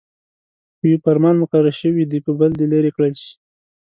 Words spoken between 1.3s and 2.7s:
مقرر شوي دې په بل دې